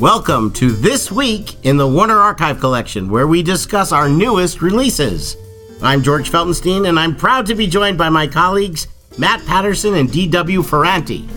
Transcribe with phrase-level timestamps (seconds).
[0.00, 5.36] Welcome to This Week in the Warner Archive Collection, where we discuss our newest releases.
[5.82, 8.86] I'm George Feltenstein, and I'm proud to be joined by my colleagues
[9.18, 10.62] Matt Patterson and D.W.
[10.62, 11.28] Ferranti.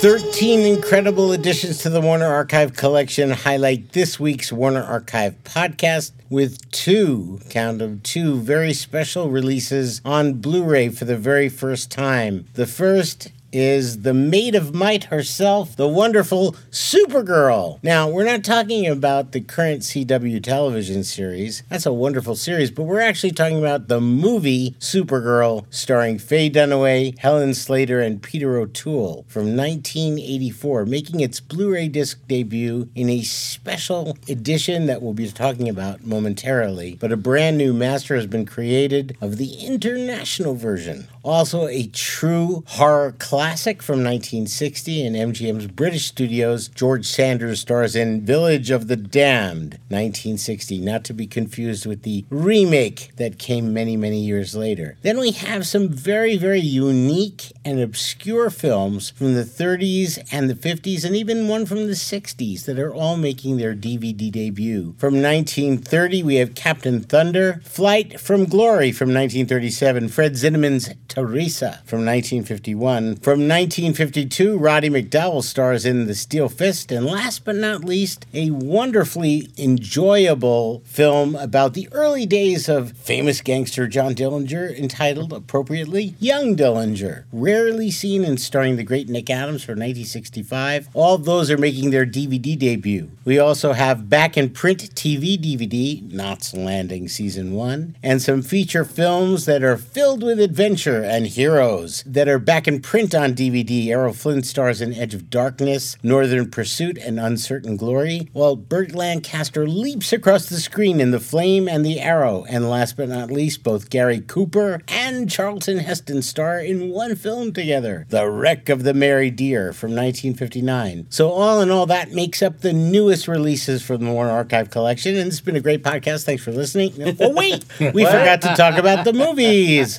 [0.00, 6.70] 13 incredible additions to the Warner Archive Collection highlight this week's Warner Archive podcast with
[6.70, 12.46] two, count of two, very special releases on Blu ray for the very first time.
[12.54, 17.78] The first is the maid of might herself, the wonderful Supergirl.
[17.82, 21.62] Now, we're not talking about the current CW television series.
[21.68, 27.18] That's a wonderful series, but we're actually talking about the movie Supergirl starring Faye Dunaway,
[27.18, 33.22] Helen Slater, and Peter O'Toole from 1984, making its Blu ray disc debut in a
[33.22, 36.96] special edition that we'll be talking about momentarily.
[37.00, 41.08] But a brand new master has been created of the international version.
[41.22, 46.68] Also, a true horror classic from 1960 in MGM's British studios.
[46.68, 52.24] George Sanders stars in Village of the Damned, 1960, not to be confused with the
[52.30, 54.96] remake that came many, many years later.
[55.02, 60.54] Then we have some very, very unique and obscure films from the 30s and the
[60.54, 64.94] 50s, and even one from the 60s that are all making their DVD debut.
[64.96, 72.06] From 1930, we have Captain Thunder, Flight from Glory from 1937, Fred Zinnemann's Teresa from
[72.06, 73.16] 1951.
[73.16, 76.92] From 1952, Roddy McDowall stars in The Steel Fist.
[76.92, 83.40] And last but not least, a wonderfully enjoyable film about the early days of famous
[83.40, 87.24] gangster John Dillinger, entitled appropriately Young Dillinger.
[87.32, 90.88] Rarely seen and starring the great Nick Adams from 1965.
[90.94, 93.10] All those are making their DVD debut.
[93.24, 98.84] We also have back in print TV DVD, Knots Landing Season 1, and some feature
[98.84, 103.88] films that are filled with adventure and heroes that are back in print on DVD.
[103.88, 109.66] Errol Flynn stars in Edge of Darkness, Northern Pursuit, and Uncertain Glory, while Burt Lancaster
[109.66, 112.44] leaps across the screen in The Flame and the Arrow.
[112.48, 117.52] And last but not least, both Gary Cooper and Charlton Heston star in one film
[117.52, 121.06] together The Wreck of the Mary Deare from 1959.
[121.10, 125.16] So, all in all, that makes up the newest releases from the Warner Archive Collection.
[125.16, 126.24] And it's been a great podcast.
[126.24, 126.92] Thanks for listening.
[127.20, 129.98] Oh, wait, we forgot to talk about the movies.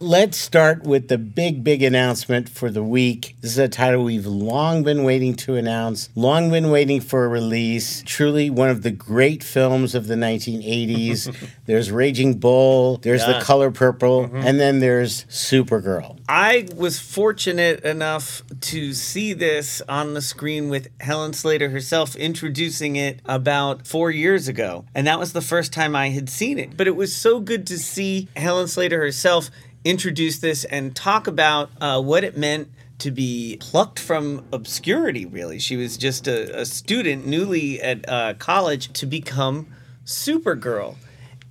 [0.00, 3.36] Let's start with the big, big announcement for the week.
[3.40, 7.28] This is a title we've long been waiting to announce, long been waiting for a
[7.28, 8.02] release.
[8.06, 11.50] Truly one of the great films of the 1980s.
[11.66, 13.38] there's Raging Bull, there's Yeah.
[13.38, 14.36] The Color Purple, mm-hmm.
[14.36, 16.18] and then there's Supergirl.
[16.28, 22.96] I was fortunate enough to see this on the screen with Helen Slater herself introducing
[22.96, 24.86] it about four years ago.
[24.94, 26.76] And that was the first time I had seen it.
[26.76, 29.50] But it was so good to see Helen Slater herself
[29.84, 32.68] introduce this and talk about uh, what it meant
[32.98, 35.58] to be plucked from obscurity, really.
[35.58, 39.68] She was just a, a student newly at uh, college to become
[40.04, 40.96] Supergirl.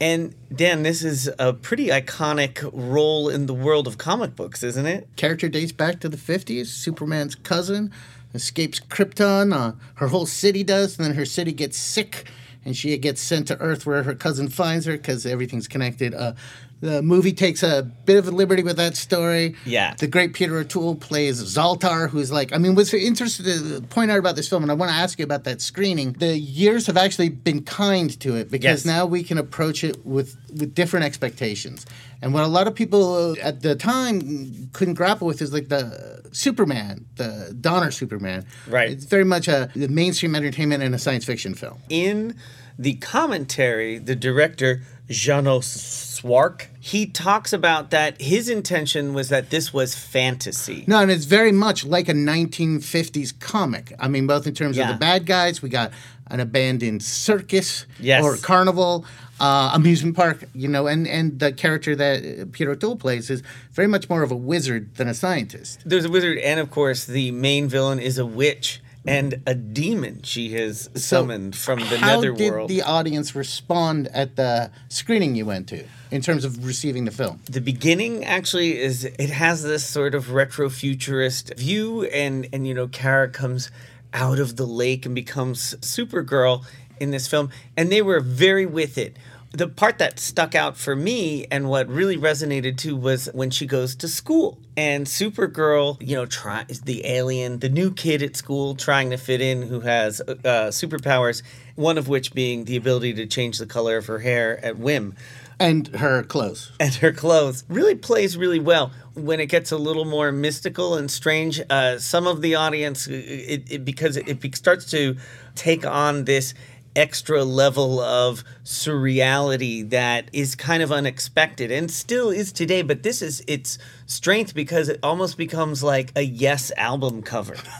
[0.01, 4.85] And Dan, this is a pretty iconic role in the world of comic books, isn't
[4.85, 5.09] it?
[5.17, 6.67] character dates back to the 50s.
[6.67, 7.91] Superman's cousin
[8.34, 9.53] escapes Krypton.
[9.53, 12.29] Uh, her whole city does, and then her city gets sick,
[12.63, 16.13] and she gets sent to Earth where her cousin finds her because everything's connected.
[16.13, 16.34] Uh,
[16.81, 19.56] the movie takes a bit of a liberty with that story.
[19.66, 19.95] Yeah.
[19.95, 24.17] The great Peter O'Toole plays Zaltar, who's like, I mean, what's interesting to point out
[24.19, 26.13] about this film, and I want to ask you about that screening.
[26.13, 28.85] The years have actually been kind to it because Yes.
[28.85, 31.85] now we can approach it with, with different expectations.
[32.22, 35.69] And what a lot of people uh, at the time couldn't grapple with is like
[35.69, 38.46] the Superman, the Donner Superman.
[38.67, 38.91] Right.
[38.91, 41.79] It's very much a mainstream entertainment and a science fiction film.
[41.90, 42.35] In
[42.78, 49.74] the commentary, the director, Jeannot Szwarc, he talks about that his intention was that this
[49.74, 50.84] was fantasy.
[50.88, 53.94] No, and it's very much like a 1950s comic.
[54.00, 54.90] I mean, both in terms Yeah.
[54.90, 55.92] of the bad guys, we got
[56.28, 58.24] an abandoned circus Yes.
[58.24, 59.03] or carnival,
[59.40, 63.41] uh, amusement park, you know, and, and the character that Peter O'Toole plays is
[63.73, 65.79] very much more of a wizard than a scientist.
[65.85, 70.22] There's a wizard, and of course, the main villain is a witch and a demon
[70.23, 72.67] she has summoned from the How netherworld.
[72.67, 77.11] did the audience respond at the screening you went to in terms of receiving the
[77.11, 77.40] film?
[77.46, 82.73] the beginning actually is it has this sort of retro futurist view and and you
[82.73, 83.72] know Kara comes
[84.13, 86.66] out of the lake and becomes Supergirl
[86.99, 89.16] in this film and they were very with it.
[89.51, 93.66] The part that stuck out for me and what really resonated too was when she
[93.66, 98.75] goes to school and Supergirl, you know, tries the alien, the new kid at school
[98.75, 101.41] trying to fit in who has uh, superpowers,
[101.75, 105.16] one of which being the ability to change the color of her hair at whim.
[105.59, 106.72] And her clothes.
[106.79, 107.66] and her clothes.
[107.67, 108.91] Really plays really well.
[109.16, 113.63] When it gets a little more mystical and strange uh, some of the audience it,
[113.69, 115.17] it because it, it starts to
[115.55, 116.53] take on this
[116.96, 123.22] extra level of surreality that is kind of unexpected and still is today but this
[123.22, 123.78] is its
[124.09, 127.56] strength because it almost becomes like a yes album cover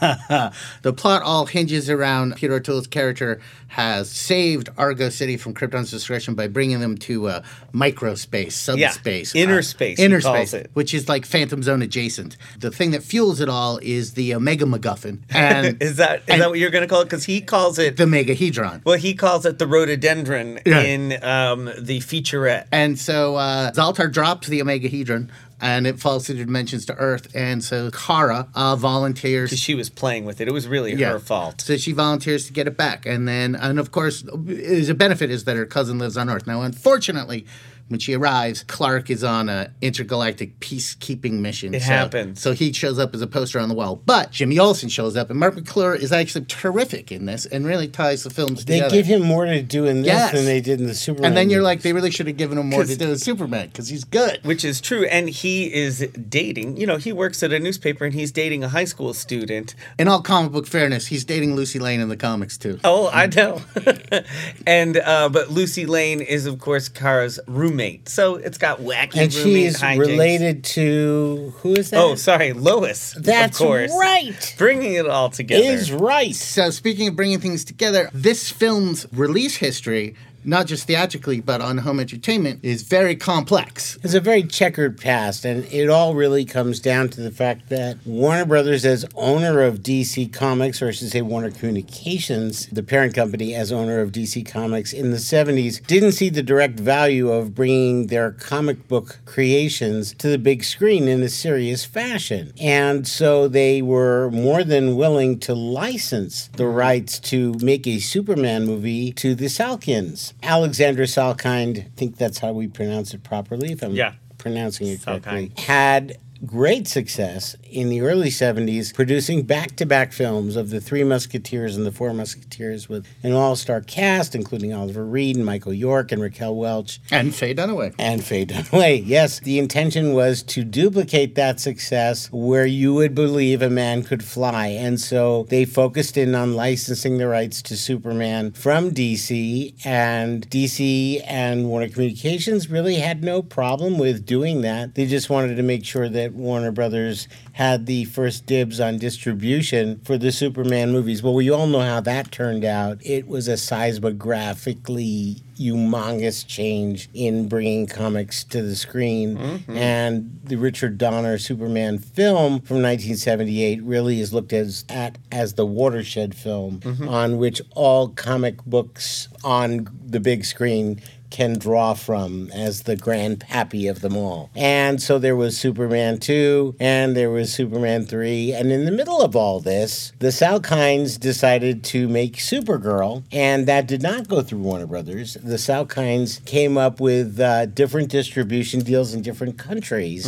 [0.82, 6.34] the plot all hinges around Peter O'Toole's character has saved Argo City from Krypton's destruction
[6.34, 7.42] by bringing them to uh,
[7.72, 12.36] microspace, subspace, inner uh, space, inner space, which is like Phantom Zone adjacent.
[12.58, 16.42] The thing that fuels it all is the Omega MacGuffin and is that is and
[16.42, 18.84] that what you're going to call it because he calls it the Megahedron.
[18.84, 20.80] well he calls it the rhododendron Yeah.
[20.82, 25.28] in um, the featurette And so uh, Zaltar drops the Omegahedron
[25.60, 27.28] and it falls through the dimensions to Earth.
[27.34, 29.50] And so Kara uh, volunteers.
[29.56, 32.66] she was playing with it it was really her fault So she volunteers to get
[32.66, 36.16] it back, and then, and of course, is a benefit is that her cousin lives
[36.16, 36.46] on Earth.
[36.46, 37.46] Now, unfortunately,
[37.90, 41.74] when she arrives, Clark is on a intergalactic peacekeeping mission.
[41.74, 42.40] It so, happens.
[42.40, 45.28] So he shows up as a poster on the wall, but Jimmy Olsen shows up,
[45.28, 48.90] and Marc McClure is actually terrific in this, and really ties the films They together.
[48.90, 50.32] They give him more to do in this Yes.
[50.32, 51.26] than they did in the Superman.
[51.26, 51.64] and then you're movies.
[51.66, 54.38] like, they really should have given him more to do with Superman because he's good.
[54.44, 58.14] which is true and he is dating you know he works at a newspaper and
[58.14, 62.00] he's dating a high school student In all comic book fairness, he's dating Lucy Lane
[62.00, 62.78] in the comics too.
[62.84, 63.60] oh i know
[64.66, 69.34] and uh, but lucy lane is of course kara's roommate so it's got wacky and
[69.34, 69.98] roommate she's hijinks.
[69.98, 72.00] related to who is that?
[72.00, 74.54] oh sorry lois That's of course right.
[74.58, 76.34] bringing it all together Is right.
[76.34, 80.14] So, speaking of bringing things together, this film's release history,
[80.44, 83.98] not just theatrically but on home entertainment, is very complex.
[84.02, 87.98] It's a very checkered past, and it all really comes down to the fact that
[88.04, 93.14] Warner Brothers, as owner of DC Comics, or I should say Warner Communications, the parent
[93.14, 97.54] company, as owner of DC Comics in the 70s, didn't see the direct value of
[97.54, 102.52] bringing their comic book creations to the big screen in a serious fashion.
[102.60, 108.66] And so they were more than willing to license the rights to make a Superman
[108.66, 110.32] movie to the Salkinds.
[110.42, 114.14] Alexander Salkind, I think that's how we pronounce it properly, if I'm Yeah.
[114.38, 115.58] pronouncing it correctly, Salkind.
[115.58, 121.84] had great success in the early 70s producing back-to-back films of the Three Musketeers and
[121.84, 126.56] the Four Musketeers with an all-star cast including Oliver Reed and Michael York and Raquel
[126.56, 127.94] Welch And Faye Dunaway.
[127.98, 129.02] and Faye Dunaway.
[129.04, 134.24] Yes, the intention was to duplicate that success where you would believe a man could
[134.24, 134.68] fly.
[134.68, 141.22] And so they focused in on licensing the rights to Superman from DC, and DC
[141.26, 144.94] and Warner Communications really had no problem with doing that.
[144.94, 150.00] They just wanted to make sure that Warner Brothers had the first dibs on distribution
[150.04, 151.22] for the Superman movies.
[151.22, 152.98] Well, we all know how that turned out.
[153.04, 159.36] It was a seismographically humongous change in bringing comics to the screen.
[159.36, 159.76] Mm-hmm.
[159.76, 165.66] And the Richard Donner Superman film from 1978 really is looked as, at as the
[165.66, 167.08] watershed film mm-hmm.
[167.08, 171.00] on which all comic books on the big screen
[171.30, 174.50] can draw from as the grandpappy of them all.
[174.54, 178.52] And so there was Superman 2 and there was Superman 3.
[178.52, 183.86] And in the middle of all this, the Salkinds decided to make Supergirl, and that
[183.86, 185.34] did not go through Warner Brothers.
[185.34, 190.26] The Salkinds came up with uh, different distribution deals in different countries.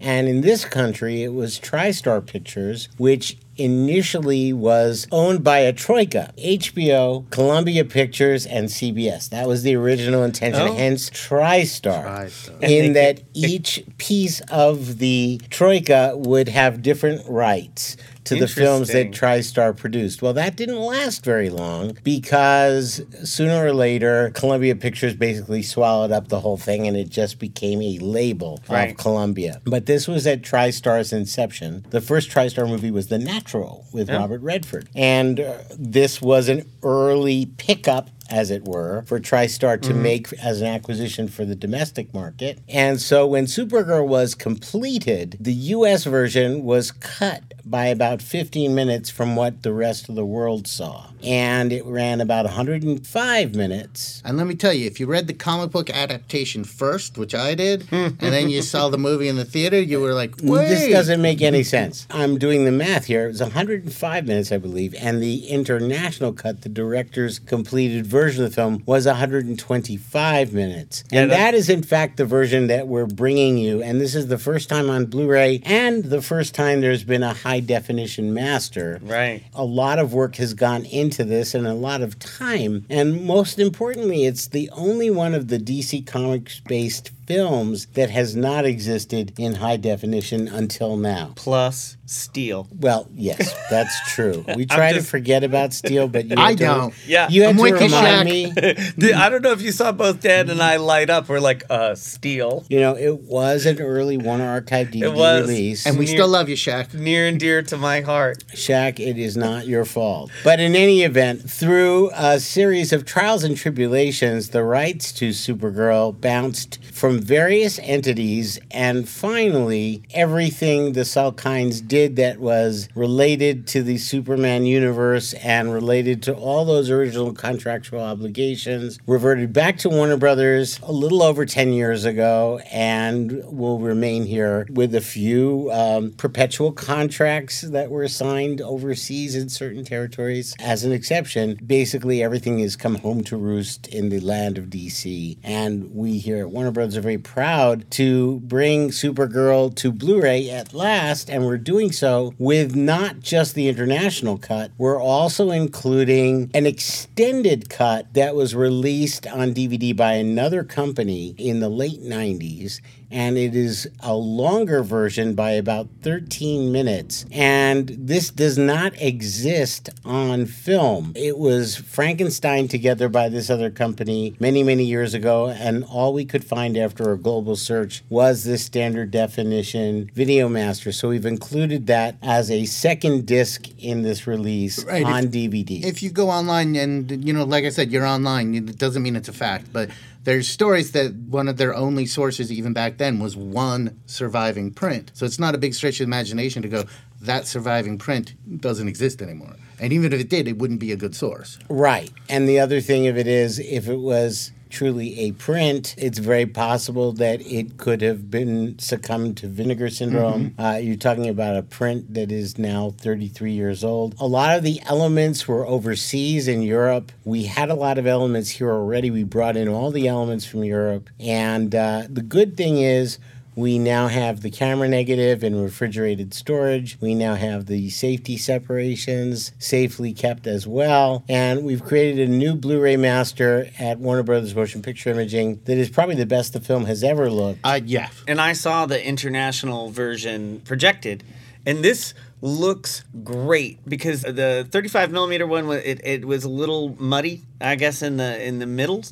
[0.00, 6.32] And in this country, it was TriStar Pictures, which initially was owned by a troika
[6.38, 9.28] HBO, Columbia Pictures, and CBS.
[9.30, 10.74] That was the original intention, Oh.
[10.74, 12.04] hence TriStar.
[12.04, 12.62] TriStar.
[12.62, 19.10] In that each piece of the troika would have different rights to the films that.
[19.10, 20.22] TriStar produced.
[20.22, 26.28] Well, that didn't last very long because sooner or later, Columbia Pictures basically swallowed up
[26.28, 28.92] the whole thing and it just became a label Right.
[28.92, 29.60] of Columbia.
[29.64, 31.84] But this was at TriStar's inception.
[31.90, 33.51] The first TriStar movie was The Natural
[33.92, 34.88] with Robert Redford.
[34.94, 40.02] And uh, this was an early pickup as it were, for TriStar to mm-hmm.
[40.02, 42.58] make as an acquisition for the domestic market.
[42.68, 49.10] And so when Supergirl was completed, the US version was cut by about 15 minutes
[49.10, 51.06] from what the rest of the world saw.
[51.22, 54.20] And it ran about 105 minutes.
[54.24, 57.54] And let me tell you, if you read the comic book adaptation first, which I
[57.54, 57.94] did, hmm.
[57.94, 60.68] and then you saw the movie in the theater, you were like, mm, wait.
[60.68, 62.06] This doesn't make any sense.
[62.10, 63.26] I'm doing the math here.
[63.26, 68.50] It was 105 minutes, I believe, and the international cut, the director's completed version of
[68.50, 71.02] the film was 125 minutes.
[71.10, 73.82] Yeah, and that- is, in fact, the version that we're bringing you.
[73.82, 77.22] And this is the first time on Blu ray and the first time there's been
[77.22, 79.00] a high definition master.
[79.02, 79.42] Right.
[79.54, 82.84] A lot of work has gone into this and a lot of time.
[82.88, 88.34] And most importantly, it's the only one of the DC Comics based films that has
[88.36, 91.32] not existed in high definition until now.
[91.36, 92.68] Plus steel.
[92.78, 94.44] Well, yes, that's true.
[94.56, 96.92] We try to forget about Steel, but you I don't.
[97.06, 97.28] Yeah.
[97.30, 98.96] You had I'm to remind Shaq.
[98.98, 99.12] me.
[99.14, 101.28] I don't know if you saw both Dan and I light up.
[101.28, 102.64] We're like, uh, steel.
[102.68, 105.48] You know, it was an early Warner Archive DVD It was.
[105.48, 105.86] release.
[105.86, 106.92] And we Near- still love you, Shaq.
[106.92, 108.44] Near and dear to my heart.
[108.54, 110.30] Shaq, it is not your fault.
[110.44, 116.20] But in any event, through a series of trials and tribulations, the rights to Supergirl
[116.20, 123.98] bounced from various entities, and finally, everything the Salkinds did that was related to the
[123.98, 130.80] Superman universe and related to all those original contractual obligations reverted back to Warner Brothers
[130.82, 136.72] a little over 10 years ago and will remain here with a few um, perpetual
[136.72, 140.54] contracts that were signed overseas in certain territories.
[140.58, 145.38] As an exception, basically everything has come home to roost in the land of DC.
[145.42, 150.72] And we here at Warner Brothers very proud to bring Supergirl to Blu ray at
[150.72, 156.66] last, and we're doing so with not just the international cut, we're also including an
[156.66, 162.80] extended cut that was released on DVD by another company in the late 90s.
[163.12, 167.26] And it is a longer version by about 13 minutes.
[167.30, 171.12] And this does not exist on film.
[171.14, 175.48] It was Frankenstein together by this other company many, many years ago.
[175.48, 180.90] And all we could find after a global search was this standard definition Video Master.
[180.90, 185.84] So we've included that as a second disc in this release Right, if- on DVD.
[185.84, 189.16] If you go online and, you know, like I said, you're online, it doesn't mean
[189.16, 189.90] it's a fact, but
[190.24, 195.10] there's stories that one of their only sources, even back then, was one surviving print.
[195.14, 196.84] So it's not a big stretch of imagination to go,
[197.20, 199.54] that surviving print doesn't exist anymore.
[199.78, 201.58] And even if it did, it wouldn't be a good source.
[201.68, 202.12] Right.
[202.28, 206.46] And the other thing of it is, if it was truly a print, it's very
[206.46, 210.54] possible that it could have been succumbed to vinegar syndrome.
[210.58, 214.14] Uh, you're talking about a print that is now 33 years old.
[214.18, 217.12] A lot of the elements were overseas in Europe.
[217.24, 219.10] We had a lot of elements here already.
[219.10, 221.10] We brought in all the elements from Europe.
[221.20, 223.18] And uh, the good thing is,
[223.54, 226.98] we now have the camera negative in refrigerated storage.
[227.00, 231.24] We now have the safety separations safely kept as well.
[231.28, 235.76] And we've created a new Blu ray master at Warner Brothers Motion Picture Imaging that
[235.76, 237.60] is probably the best the film has ever looked.
[237.64, 238.08] Uh, yeah.
[238.26, 241.22] And I saw the international version projected,
[241.66, 247.42] and this looks great because the 35 millimeter one it, it was a little muddy,
[247.60, 249.04] I guess, in the in the middle.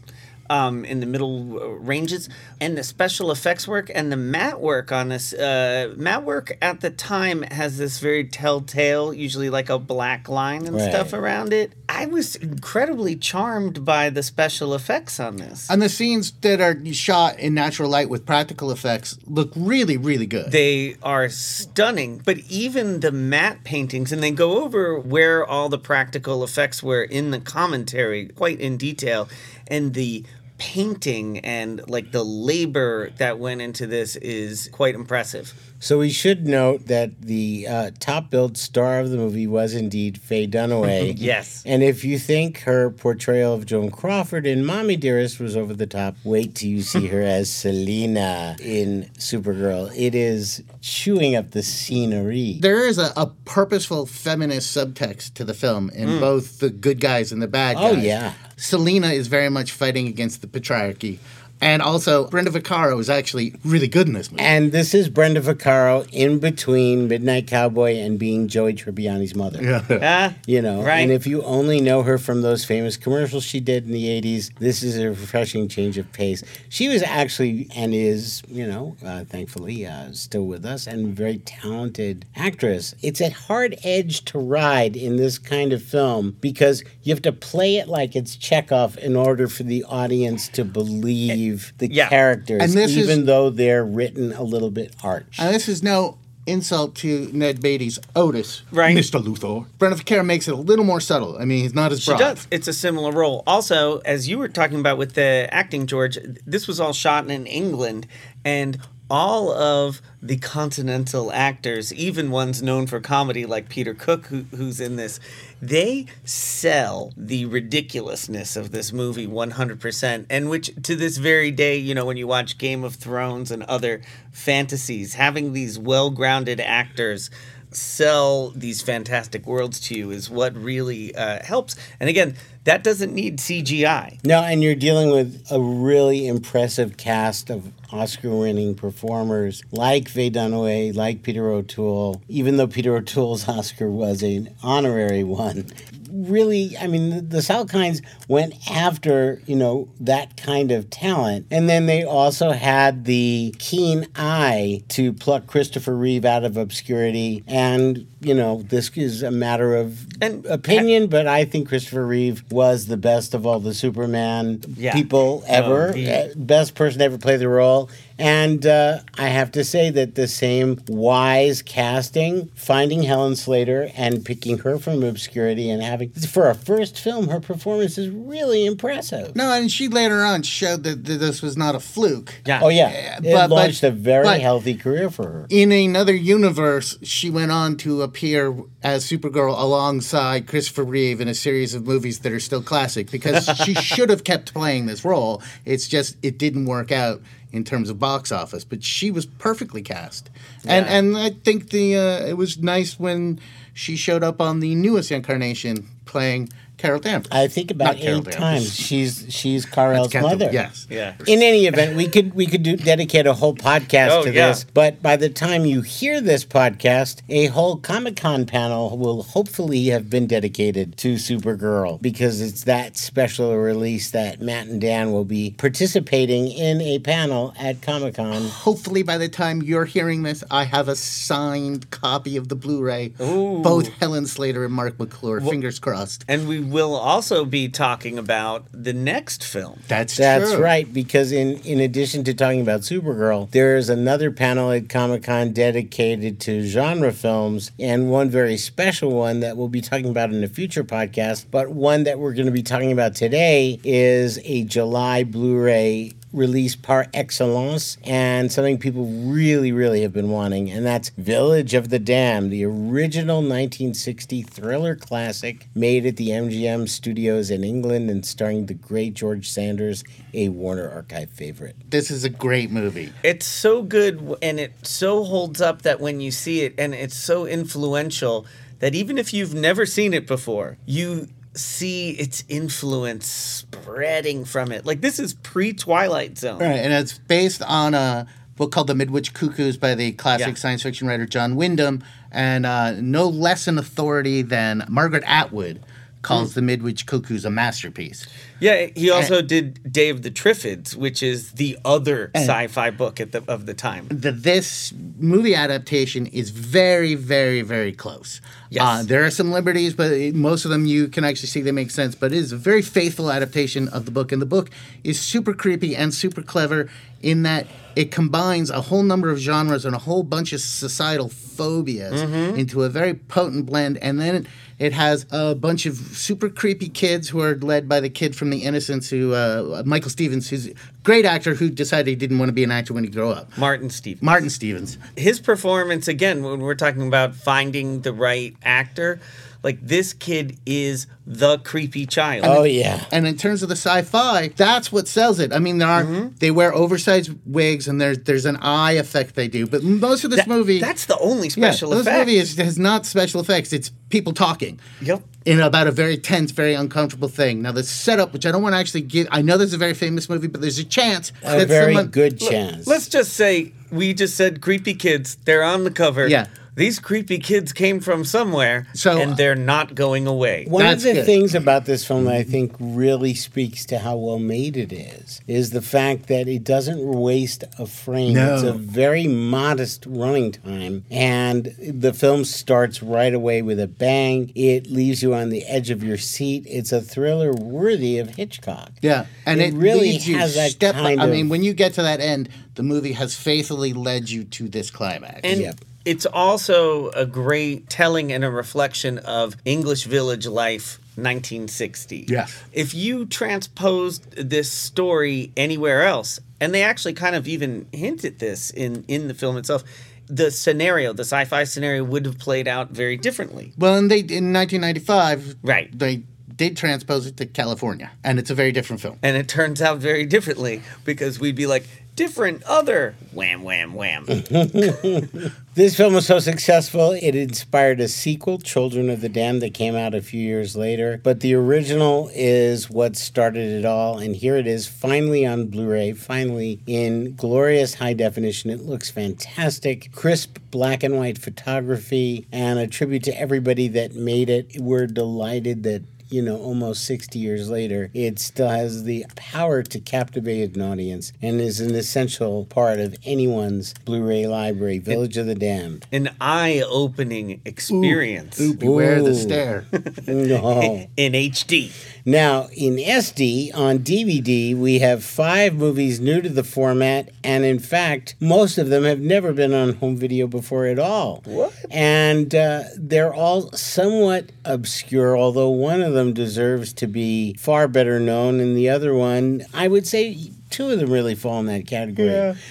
[0.51, 2.29] Um, in the middle uh, ranges,
[2.61, 5.33] and the special effects work and the matte work on this.
[5.33, 10.67] Uh, matte work at the time has this very telltale, usually like a black line
[10.67, 10.91] and Right.
[10.91, 11.75] stuff around it.
[11.89, 15.71] I was incredibly charmed by the special effects on this.
[15.71, 20.27] And the scenes that are shot in natural light with practical effects look really, really
[20.27, 20.51] good.
[20.51, 25.79] They are stunning, but even the matte paintings, and they go over where all the
[25.79, 29.29] practical effects were in the commentary quite in detail,
[29.69, 30.25] and the
[30.61, 35.70] painting and like the labor that went into this is quite impressive.
[35.83, 40.21] So we should note that the uh, top billed star of the movie was indeed
[40.21, 41.17] Faye Dunaway.
[41.21, 41.63] Yes.
[41.65, 45.87] And if you think her portrayal of Joan Crawford in Mommy Dearest was over the
[45.87, 49.91] top, wait till you see her as Selena in Supergirl.
[49.97, 52.59] It is chewing up the scenery.
[52.61, 57.33] there is a, a purposeful feminist subtext to the film in both the good guys
[57.33, 58.35] and the bad Oh, yeah.
[58.59, 61.19] Selena is very much fighting against the patriarchy.
[61.63, 64.43] And also, Brenda Vaccaro is actually really good in this movie.
[64.43, 69.61] And this is Brenda Vaccaro in between Midnight Cowboy and being Joey Tribbiani's mother.
[70.03, 71.01] Ah, You know, Right.
[71.01, 74.51] and if you only know her from those famous commercials she did in the 80s,
[74.59, 76.43] this is a refreshing change of pace.
[76.71, 81.39] She was actually and is, you know, uh, thankfully uh, still with us and very
[81.39, 82.95] talented actress.
[83.03, 87.33] It's a hard edge to ride in this kind of film because you have to
[87.33, 92.09] play it like it's Chekhov in order for the audience to believe the Yeah.
[92.09, 95.37] characters, And this is- even though they're written a little bit arch.
[95.39, 96.17] And this is no
[96.47, 98.97] insult to Ned Beatty's Otis, Right.
[98.97, 99.23] Mr.
[99.23, 99.67] Luthor.
[99.79, 101.37] Brenda Vaccaro makes it a little more subtle.
[101.39, 102.19] I mean, he's not as She broad.
[102.19, 102.47] does.
[102.51, 103.43] It's a similar role.
[103.47, 107.47] Also, as you were talking about with the acting, George, this was all shot in
[107.47, 108.07] England,
[108.45, 108.79] and
[109.11, 114.81] all of the continental actors, even ones known for comedy like Peter Cook, who, who's
[114.81, 115.19] in this,
[115.61, 120.27] they sell the ridiculousness of this movie 100%.
[120.31, 123.65] And which, to this very day, you know, when you watch Game of Thrones and
[123.65, 124.01] other
[124.31, 127.31] fantasies, having these well grounded actors
[127.73, 131.77] sell these fantastic worlds to you is what really uh, helps.
[131.99, 134.25] And again, that doesn't need CGI.
[134.25, 140.31] No, and you're dealing with a really impressive cast of Oscar winning performers like Faye
[140.31, 145.67] Dunaway, like Peter O'Toole, even though Peter O'Toole's Oscar was an honorary one.
[146.13, 151.47] Really, I mean, the, the Salkinds went after, you know, that kind of talent.
[151.53, 157.45] And then they also had the keen eye to pluck Christopher Reeve out of obscurity.
[157.47, 162.45] And, you know, this is a matter of And- opinion, but I think Christopher Reeve
[162.51, 164.93] was the best of all the Superman Yeah.
[164.93, 165.91] people ever.
[165.91, 167.89] Oh, he- Uh, best person to ever play the role.
[168.21, 174.25] And uh, I have to say that the same wise casting, finding Helen Slater and
[174.25, 179.35] picking her from obscurity and having, for a first film, her performance is really impressive.
[179.35, 182.35] No, and she later on showed that, that this was not a fluke.
[182.45, 182.61] Yeah.
[182.63, 183.17] Oh, yeah.
[183.19, 185.47] It but- but- launched a very but- healthy career for her.
[185.49, 191.35] In another universe, she went on to appear as Supergirl alongside Christopher Reeve in a
[191.35, 195.43] series of movies that are still classic because she should have kept playing this role.
[195.65, 197.23] It's just it didn't work out
[197.53, 200.31] in terms of box office, but she was perfectly cast.
[200.67, 203.41] And and I think the uh, it was nice when
[203.75, 206.49] she showed up on the newest incarnation playing
[206.81, 207.29] Carol Danvers.
[207.31, 210.49] I think about Not Carol eight times she's she's Carl's mother.
[210.53, 210.87] Yes.
[210.91, 211.15] Yeah.
[211.27, 214.49] In any event, we could we could do, dedicate a whole podcast Oh, to yeah.
[214.49, 214.65] this.
[214.65, 219.87] But by the time you hear this podcast, a whole Comic Con panel will hopefully
[219.87, 225.25] have been dedicated to Supergirl because it's that special release that Matt and Dan will
[225.25, 228.43] be participating in a panel at Comic Con.
[228.49, 233.13] Hopefully, by the time you're hearing this, I have a signed copy of the Blu-ray.
[233.21, 233.61] Ooh.
[233.63, 235.41] Both Helen Slater and Marc McClure.
[235.41, 236.25] fingers crossed.
[236.29, 239.81] And we will also be talking about the next film.
[239.89, 240.63] That's That's true.
[240.63, 245.53] right, because in, in addition to talking about Supergirl, there's another panel at Comic Con
[245.53, 250.43] dedicated to genre films, and one very special one that we'll be talking about in
[250.45, 251.47] a future podcast.
[251.51, 256.13] But one that we're going to be talking about today is a July Blu ray
[256.33, 261.89] release par excellence and something people really, really have been wanting, and that's Village of
[261.89, 268.25] the Damned, the original 1960 thriller classic made at the MGM studios in England and
[268.25, 271.77] starring the great George Sanders, a Warner Archive favorite.
[271.91, 273.13] This is a great movie.
[273.23, 277.17] It's so good and it so holds up that when you see it, and it's
[277.17, 278.47] so influential
[278.79, 284.87] that even if you've never seen it before, you see its influence spreading from it.
[284.87, 286.61] Like this is pre Twilight Zone.
[286.61, 290.55] Right, and it's based on a book called The Midwich Cuckoos by the classic Yeah.
[290.55, 295.81] science fiction writer John Wyndham, and uh, no less an authority than Margaret Atwood
[296.23, 298.27] calls The Midwich Cuckoos a masterpiece.
[298.61, 303.33] Yeah, he also did Day of the Triffids, which is the other sci-fi book at
[303.33, 304.07] the, of the time.
[304.11, 308.43] The, this movie adaptation is very, very, very close.
[308.69, 308.83] Yes.
[308.85, 311.73] Uh, there are some liberties, but it- most of them you can actually see they
[311.73, 312.15] make sense.
[312.15, 314.69] But it is a very faithful adaptation of the book, and the book
[315.03, 316.91] is super creepy and super clever
[317.23, 321.29] in that it combines a whole number of genres and a whole bunch of societal
[321.31, 322.21] phobias
[322.59, 324.35] into a very potent blend, and then.
[324.35, 324.47] It,
[324.81, 328.49] it has a bunch of super creepy kids who are led by the kid from
[328.49, 332.49] The Innocents, who uh, Michael Stevens, who's a great actor who decided he didn't want
[332.49, 333.57] to be an actor when he grew up.
[333.59, 334.23] Martin Stephens.
[334.23, 334.97] Martin Stephens.
[335.17, 339.21] his performance again when we're talking about finding the right actor
[339.63, 343.05] like this kid is the creepy child Oh, yeah.
[343.13, 345.53] And in terms of the sci-fi, that's what sells it.
[345.53, 346.37] I mean, there are Mm-hmm.
[346.39, 350.31] they wear oversized wigs and there's there's an eye effect they do, but most of
[350.31, 353.41] this That- movie that's the only yeah, special this effect movie is, has not special
[353.41, 353.73] effects.
[353.73, 354.81] It's people talking.
[355.03, 355.23] Yep.
[355.47, 357.63] In about a very tense, very uncomfortable thing.
[357.63, 359.95] Now the setup, which I don't want to actually give, I know there's a very
[359.95, 362.87] famous movie, but there's a chance A that very someone, good chance.
[362.87, 366.47] let's just say we just said creepy kids they're on the cover Yeah.
[366.77, 371.09] These creepy kids came from somewhere So- and they're not going away One That's of
[371.11, 371.27] the good.
[371.27, 375.41] things about this film that I think really speaks to how well made it is,
[375.47, 378.35] is the fact that it doesn't waste a frame.
[378.35, 378.55] No.
[378.55, 384.53] It's a very modest running time, and the film starts right away with a bang.
[384.55, 386.65] It leaves you on the edge of your seat.
[386.69, 388.93] It's a thriller worthy of Hitchcock.
[389.03, 390.95] Yeah, and It it, really leads you has that step.
[390.95, 394.45] kind I mean, when you get to that end, the movie has faithfully led you
[394.45, 395.41] to this climax.
[395.45, 395.81] And Yep.
[396.05, 402.27] It's also a great telling and a reflection of English village life 1960.
[402.29, 402.63] Yes.
[402.73, 408.39] If you transposed this story anywhere else, and they actually kind of even hint at
[408.39, 409.85] this in, in the film itself,
[410.27, 413.73] the scenario, the sci fi scenario, would have played out very differently.
[413.77, 415.97] Well, and they in 1995, Right.
[415.97, 416.23] They
[416.55, 419.19] did transpose it to California, and it's a very different film.
[419.23, 421.89] And it turns out very differently because we'd be like,
[422.21, 424.27] different, other, wham, wham, wham.
[425.75, 429.95] This film was so successful, it inspired a sequel, Children of the Damned, that came
[429.95, 431.19] out a few years later.
[431.23, 434.19] But the original is what started it all.
[434.19, 438.69] And here it is, finally on Blu ray, finally in glorious high definition.
[438.69, 444.51] It looks fantastic, crisp black and white photography, and a tribute to everybody that made
[444.51, 444.73] it.
[444.79, 450.01] We're delighted that you know, almost 60 years later, it still has the power to
[450.01, 455.47] captivate an audience and is an essential part of anyone's Blu ray library, Village of
[455.47, 456.07] the Damned.
[456.13, 459.25] An eye opening experience Ooh, beware Ooh.
[459.25, 459.87] the stare.
[460.27, 461.07] No.
[461.17, 461.93] in HD.
[462.25, 467.79] Now, in SD on DVD, we have five movies new to the format, and in
[467.79, 471.43] fact, most of them have never been on home video before at all.
[471.45, 471.73] What?
[471.91, 478.21] And uh, they're all somewhat obscure, although one of them deserves to be far better
[478.21, 480.53] known, and the other one, I would say.
[480.71, 482.29] Two of them really fall in that category.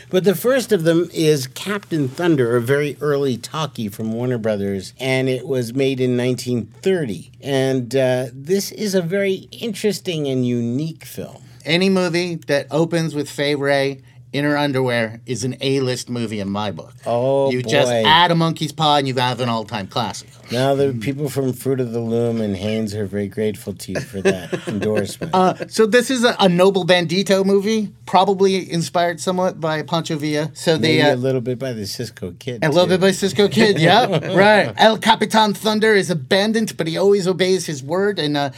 [0.10, 4.94] But the first of them is Captain Thunder, a very early talkie from Warner Brothers,
[5.00, 7.32] and it was made in 1930.
[7.42, 11.44] And uh, this is a very interesting and unique film.
[11.66, 16.50] Any movie that opens with Fay Wray in her underwear is an A-list movie in
[16.50, 16.94] my book.
[17.06, 20.30] Oh, you just add a monkey's paw and you have an all-time classic.
[20.52, 24.00] Now, the people from Fruit of the Loom and Hanes are very grateful to you
[24.00, 25.34] for that endorsement.
[25.34, 30.52] Uh, so this is a, a Noble Bandito movie, probably inspired somewhat by Pancho Villa.
[30.54, 32.64] So they Maybe uh, a little bit by the Cisco Kid.
[32.64, 34.74] A little bit by Cisco Kid, yeah, right.
[34.78, 38.52] El Capitan Thunder is abandoned, but he always obeys his word, and uh,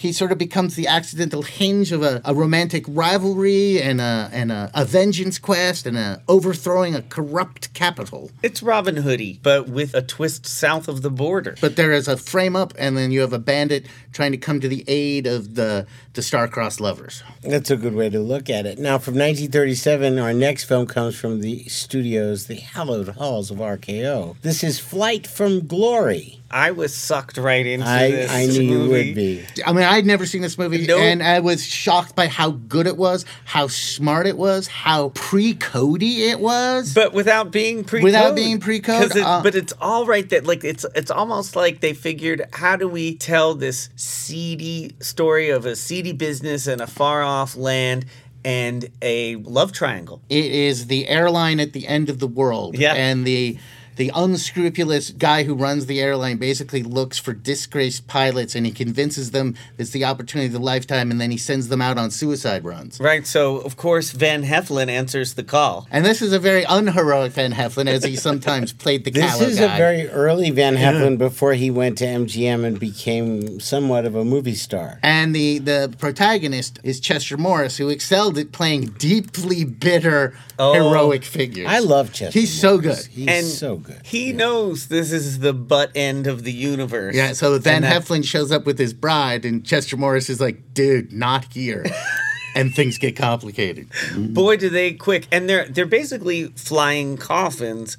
[0.00, 4.52] he sort of becomes the accidental hinge of a, a romantic rivalry and a and
[4.52, 8.30] a, a vengeance quest and a overthrowing a corrupt capital.
[8.42, 11.56] It's Robin Hoodie, but with a twist south of the border.
[11.60, 14.60] But there is a frame up, and then you have a bandit trying to come
[14.60, 17.22] to the aid of the the star-crossed lovers.
[17.42, 18.78] That's a good way to look at it.
[18.78, 24.36] Now, from 1937, our next film comes from the studios, the hallowed halls of RKO.
[24.42, 26.37] This is Flight from Glory.
[26.50, 28.30] I was sucked right into I, this.
[28.30, 28.90] I knew you movie.
[29.08, 29.44] would be.
[29.66, 31.00] I mean, I'd never seen this movie, Nope.
[31.00, 36.22] and I was shocked by how good it was, how smart it was, how pre-Cody
[36.30, 36.94] it was.
[36.94, 38.04] But without being pre Cody?
[38.04, 41.54] Without being pre-code, 'Cause it- uh, but it's all right that like it's it's almost
[41.54, 46.80] like they figured how do we tell this seedy story of a seedy business in
[46.80, 48.06] a far off land
[48.44, 50.22] and a love triangle.
[50.30, 52.78] It is the airline at the end of the world.
[52.78, 52.94] Yeah.
[52.94, 53.58] And the
[53.98, 59.32] the unscrupulous guy who runs the airline basically looks for disgraced pilots and he convinces
[59.32, 62.64] them it's the opportunity of a lifetime and then he sends them out on suicide
[62.64, 62.98] runs.
[62.98, 65.86] Right, so of course Van Heflin answers the call.
[65.90, 69.44] And this is a very unheroic Van Heflin as he sometimes played the This callow
[69.46, 69.74] is guy.
[69.74, 74.24] a very early Van Heflin before he went to MGM and became somewhat of a
[74.24, 74.98] movie star.
[75.02, 80.72] and the, the protagonist is Chester Morris, who excelled at playing deeply bitter, Oh.
[80.74, 81.66] heroic figures.
[81.68, 82.38] I love Chester.
[82.38, 82.98] He's so good.
[83.06, 83.87] He's and so good.
[84.04, 87.14] He knows this is the butt end of the universe.
[87.14, 90.74] Yeah, so Van that- Heflin shows up with his bride, and Chester Morris is like,
[90.74, 91.84] dude, not here.
[92.54, 93.88] and things get complicated.
[94.16, 97.96] boy do they quick and they're they're basically flying coffins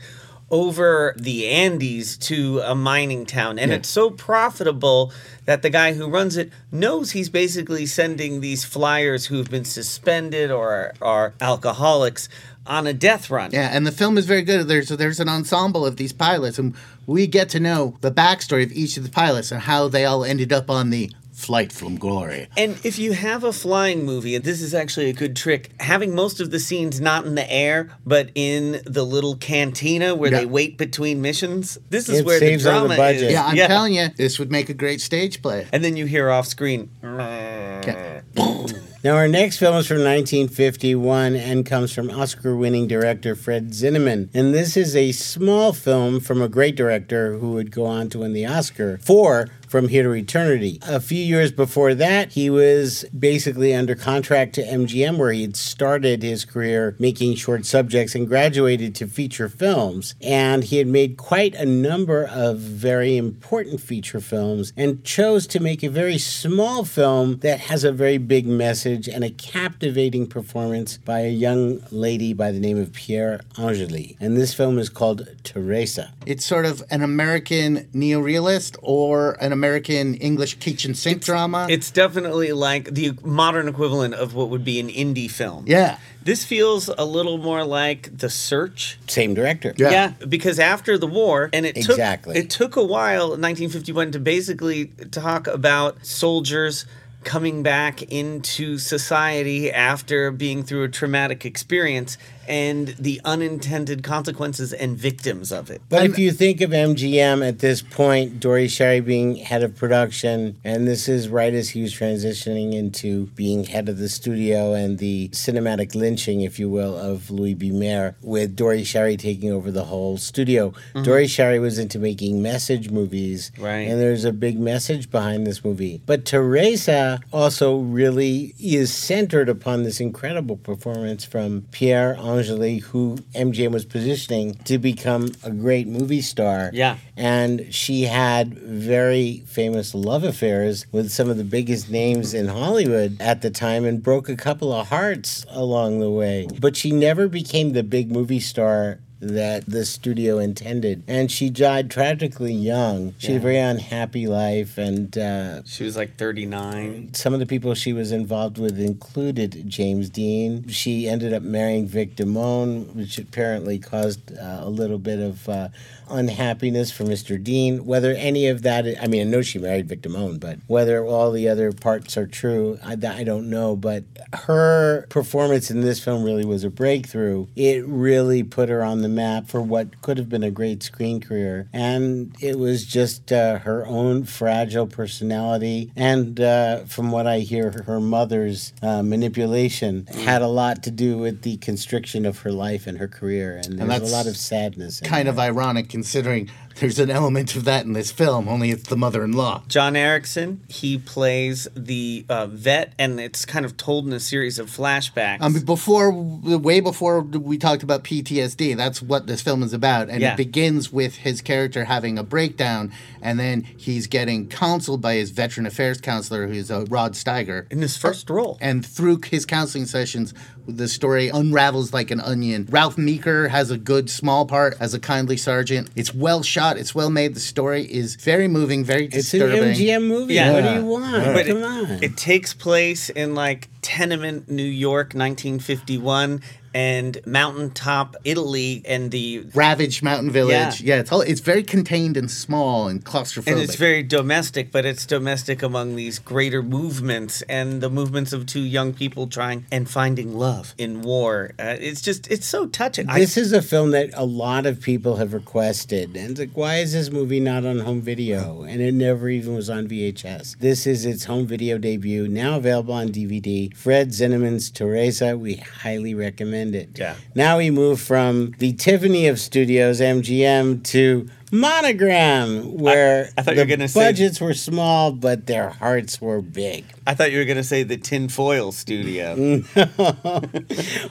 [0.52, 3.78] over the Andes to a mining town and Yeah.
[3.78, 5.14] it's so profitable
[5.46, 10.50] that the guy who runs it knows he's basically sending these flyers who've been suspended
[10.50, 12.28] or are alcoholics
[12.66, 13.52] on a death run.
[13.52, 14.68] Yeah, and the film is very good.
[14.68, 18.72] There's there's an ensemble of these pilots, and we get to know the backstory of
[18.72, 22.48] each of the pilots and how they all ended up on the flight from glory.
[22.58, 26.14] And if you have a flying movie, and this is actually a good trick, having
[26.14, 30.40] most of the scenes not in the air, but in the little cantina where Yeah.
[30.40, 33.32] they wait between missions, this is It where the saves on the drama is.
[33.32, 35.66] Yeah, I'm telling you, this would make a great stage play.
[35.72, 36.90] And then you hear off screen.
[39.02, 44.28] Now, our next film is from 1951 and comes from Oscar winning director Fred Zinnemann.
[44.34, 48.20] And this is a small film from a great director who would go on to
[48.20, 50.80] win the Oscar for From Here to Eternity.
[50.86, 55.56] A few years before that, he was basically under contract to MGM, where he had
[55.56, 60.14] started his career making short subjects and graduated to feature films.
[60.20, 65.62] And he had made quite a number of very important feature films and chose to
[65.62, 70.98] make a very small film that has a very big message and a captivating performance
[70.98, 74.18] by a young lady by the name of Pier Angeli.
[74.20, 76.12] And this film is called Teresa.
[76.26, 81.68] It's sort of an American neorealist or an American English kitchen sink drama.
[81.70, 85.66] It's definitely like the modern equivalent of what would be an indie film.
[85.68, 85.98] yeah.
[86.22, 89.00] This feels a little more like The Search.
[89.08, 89.74] Same director.
[89.78, 89.90] Yeah.
[89.90, 92.36] Yeah, because after the war, and it Exactly.
[92.36, 96.86] took it took a while, 1951, to basically talk about soldiers
[97.24, 104.98] coming back into society after being through a traumatic experience and the unintended consequences and
[104.98, 105.82] victims of it.
[105.88, 110.58] But if you think of MGM at this point, Dore Schary being head of production,
[110.64, 114.98] and this is right as he was transitioning into being head of the studio and
[114.98, 117.70] the cinematic lynching, if you will, of Louis B.
[117.70, 120.70] Mayer, with Dore Schary taking over the whole studio.
[120.72, 121.04] Mm-hmm.
[121.04, 123.82] Dore Schary was into making message movies, Right.
[123.88, 126.02] and there's a big message behind this movie.
[126.08, 133.72] But Teresa also really is centered upon this incredible performance from Pier Angeli, who MGM
[133.72, 136.70] was positioning to become a great movie star.
[136.74, 136.98] Yeah.
[137.18, 143.18] And she had very famous love affairs with some of the biggest names in Hollywood
[143.20, 146.48] at the time and broke a couple of hearts along the way.
[146.60, 151.04] But she never became the big movie star that the studio intended.
[151.08, 153.14] And she died tragically young.
[153.18, 157.14] She had a very unhappy life and uh, She was like 39.
[157.14, 160.68] some of the people she was involved with included James Dean.
[160.70, 165.70] She ended up marrying Vic Damone, which apparently caused uh, a little bit of uh,
[166.10, 167.42] unhappiness for Mr.
[167.42, 167.86] Dean.
[167.86, 171.32] Whether any of that, I mean, I know she married Vic Damone, but whether all
[171.32, 173.76] the other parts are true, I, I don't know.
[173.76, 177.48] But her performance in this film really was a breakthrough.
[177.56, 181.20] It really put her on the map for what could have been a great screen
[181.22, 181.68] career.
[181.74, 185.92] And it was just uh, her own fragile personality.
[185.96, 191.18] And uh, from what I hear, her mother's uh, manipulation had a lot to do
[191.18, 193.60] with the constriction of her life and her career.
[193.64, 195.02] And there's that's a lot of sadness.
[195.02, 198.84] in Kind of ironic considering there's an element of that in this film, only it's
[198.90, 199.64] the mother in law.
[199.68, 204.60] John Ericson, he plays the uh, vet, and it's kind of told in a series
[204.60, 205.42] of flashbacks.
[205.42, 210.10] Um, before, way before we talked about PTSD, that's what this film is about.
[210.10, 210.34] And Yeah.
[210.34, 215.32] it begins with his character having a breakdown, and then he's getting counseled by his
[215.32, 217.70] veteran affairs counselor, who's uh, Rod Steiger.
[217.72, 218.58] in his first role.
[218.62, 220.34] And through his counseling sessions,
[220.68, 222.68] the story unravels like an onion.
[222.70, 225.90] Ralph Meeker has a good small part as a kindly sergeant.
[225.96, 226.69] It's well shot.
[226.78, 227.34] It's well made.
[227.34, 229.64] The story is very moving, very disturbing.
[229.64, 229.86] It's an.
[229.86, 230.34] MGM movie.
[230.36, 230.52] Yeah.
[230.54, 231.26] What do you want?
[231.26, 232.04] But Come it, on.
[232.04, 236.42] it takes place in like tenement New York, 1951,
[236.74, 240.82] and mountaintop Italy, and the Ravaged mountain village.
[240.82, 240.96] Yeah.
[240.96, 243.48] Yeah, it's all, it's very contained and small and claustrophobic.
[243.52, 248.46] and it's very domestic, but it's domestic among these greater movements and the movements of
[248.46, 251.52] two young people trying and finding love in war.
[251.60, 253.10] Uh, it's just it's so touching.
[253.10, 256.16] I- This is a film that a lot of people have requested.
[256.16, 258.64] And it's like, why is this movie not on home video?
[258.64, 260.58] And it never even was on VHS.
[260.60, 263.74] This is its home video debut, now available on DVD.
[263.76, 266.98] Fred Zinnemann's Teresa, we highly recommend it.
[266.98, 267.16] Yeah.
[267.36, 273.62] Now we move from the Tiffany of Studios, MGM, to Monogram, where I thought you
[273.62, 276.86] were gonna say- budgets were small, but their hearts were big.
[277.10, 279.34] I thought you were going to say the tinfoil studio.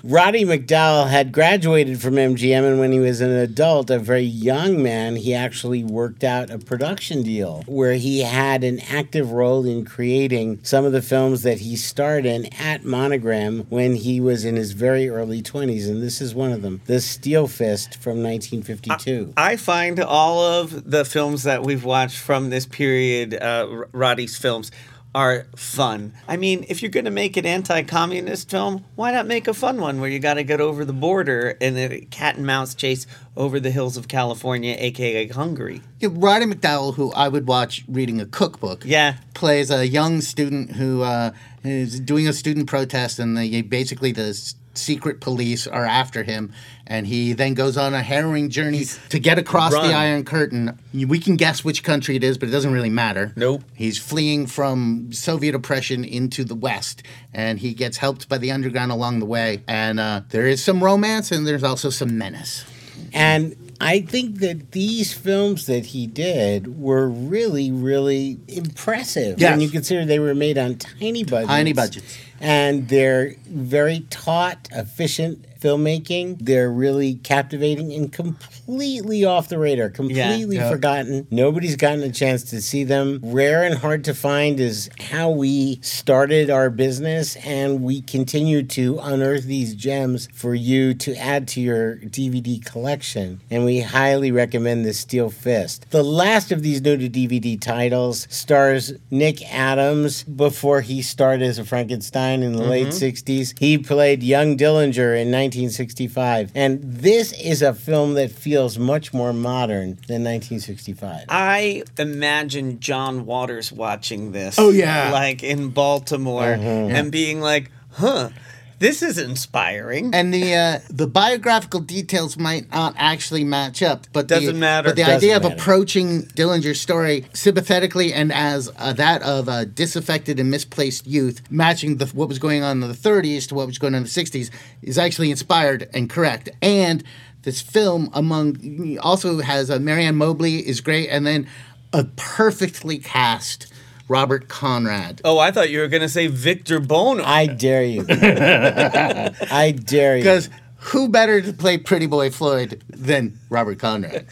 [0.04, 4.80] Roddy McDowall had graduated from MGM, and when he was an adult, a very young
[4.80, 9.84] man, he actually worked out a production deal where he had an active role in
[9.84, 14.54] creating some of the films that he starred in at Monogram when he was in
[14.54, 19.32] his very early 20s, and this is one of them The Steel Fist from 1952.
[19.36, 24.70] I find all of the films that we've watched from this period, uh, Roddy's films,
[25.14, 26.12] are fun.
[26.28, 29.80] I mean, if you're going to make an anti-communist film, why not make a fun
[29.80, 33.06] one where you got to get over the border and a cat and mouse chase
[33.36, 35.80] over the hills of California, aka Hungary?
[35.98, 39.16] Yeah, Roddy McDowall, who I would watch reading a cookbook, Yeah.
[39.34, 41.30] plays a young student who uh,
[41.64, 44.34] is doing a student protest, and the, basically the
[44.78, 46.52] secret police are after him,
[46.86, 49.88] and he then goes on a harrowing journey to get across Run.
[49.88, 50.78] the Iron Curtain.
[50.94, 53.32] We can guess which country it is, but it doesn't really matter.
[53.36, 53.62] Nope.
[53.74, 57.02] He's fleeing from Soviet oppression into the West,
[57.34, 59.62] and he gets helped by the underground along the way.
[59.68, 62.64] And uh, there is some romance, and there's also some menace.
[63.12, 69.38] And I think that these films that he did were really, really impressive.
[69.40, 69.52] Yes.
[69.52, 71.48] When you consider they were made on tiny budgets.
[71.48, 72.18] Tiny budgets.
[72.40, 76.38] And they're very taut, efficient filmmaking.
[76.40, 80.70] They're really captivating and completely off the radar, completely Yeah.
[80.70, 81.26] forgotten.
[81.30, 83.20] Nobody's gotten a chance to see them.
[83.22, 88.98] Rare and hard to find is how we started our business, and we continue to
[89.02, 93.40] unearth these gems for you to add to your DVD collection.
[93.50, 95.86] And we highly recommend the Steel Fist.
[95.90, 101.58] The last of these new to DVD titles stars Nick Adams before he starred as
[101.58, 103.32] a Frankenstein in the late mm-hmm.
[103.32, 103.58] 60s.
[103.58, 106.52] He played young Dillinger in 1965.
[106.54, 111.24] And this is a film that feels much more modern than 1965.
[111.28, 114.58] I imagine John Waters watching this.
[114.58, 115.10] Oh, yeah.
[115.10, 116.94] Like in Baltimore mm-hmm.
[116.94, 118.30] and being like, huh,
[118.78, 120.14] this is inspiring.
[120.14, 124.90] and the uh, the biographical details might not actually match up, but the, Doesn't matter.
[124.90, 129.66] But the Doesn't idea of approaching Dillinger's story sympathetically and as uh, that of a
[129.66, 133.66] disaffected and misplaced youth, matching the, what was going on in the 30s to what
[133.66, 134.50] was going on in the 60s,
[134.82, 136.48] is actually inspired and correct.
[136.62, 137.02] And
[137.42, 141.48] this film, among also has uh, Mary Ann Mobley is great, and then
[141.92, 143.72] a perfectly cast
[144.08, 145.20] Robert Conrad.
[145.24, 147.22] oh, I thought you were going to say Victor Buono.
[147.24, 148.06] I dare you.
[148.08, 150.22] I dare you.
[150.22, 154.26] Because who better to play Pretty Boy Floyd than Robert Conrad?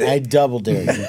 [0.00, 1.06] I double dare you.